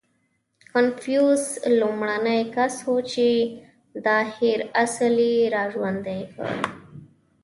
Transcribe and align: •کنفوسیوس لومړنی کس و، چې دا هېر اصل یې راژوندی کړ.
•کنفوسیوس 0.71 1.43
لومړنی 1.79 2.41
کس 2.55 2.75
و، 2.87 2.93
چې 3.11 3.27
دا 4.05 4.17
هېر 4.37 4.59
اصل 4.83 5.15
یې 5.31 5.43
راژوندی 5.55 6.21
کړ. 6.33 6.49